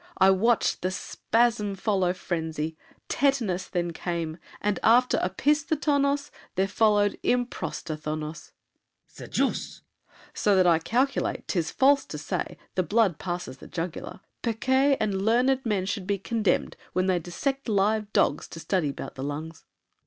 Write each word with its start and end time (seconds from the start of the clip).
I 0.17 0.31
watched 0.31 0.81
The 0.81 0.89
spasm 0.89 1.75
follow 1.75 2.11
frenzy; 2.13 2.75
tetanos 3.07 3.69
Then 3.69 3.93
came, 3.93 4.39
and 4.59 4.79
after 4.81 5.19
opisthotonos 5.19 6.31
There 6.55 6.67
followed 6.67 7.19
improstathonos. 7.23 7.97
LAFFEMAS. 7.99 8.51
The 9.17 9.27
deuce! 9.27 9.81
SAVERNY. 10.33 10.33
So 10.33 10.55
that 10.55 10.65
I 10.65 10.79
calculate 10.79 11.47
'tis 11.47 11.69
false 11.69 12.05
to 12.05 12.17
say 12.17 12.57
The 12.73 12.81
blood 12.81 13.19
passes 13.19 13.57
the 13.57 13.67
jugular. 13.67 14.21
Pequet 14.41 14.97
And 14.99 15.21
learned 15.23 15.63
men 15.67 15.85
should 15.85 16.07
be 16.07 16.17
condemned 16.17 16.77
when 16.93 17.05
they 17.05 17.19
Dissect 17.19 17.69
live 17.69 18.11
dogs 18.11 18.47
to 18.47 18.59
study 18.59 18.91
'bout 18.91 19.13
the 19.13 19.23
lungs. 19.23 19.65